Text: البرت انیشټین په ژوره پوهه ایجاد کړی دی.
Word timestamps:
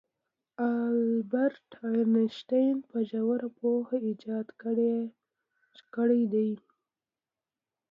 البرت 0.69 1.67
انیشټین 1.89 2.75
په 2.89 2.97
ژوره 3.09 3.49
پوهه 3.57 3.97
ایجاد 4.07 4.47
کړی 5.95 6.21
دی. 6.33 6.51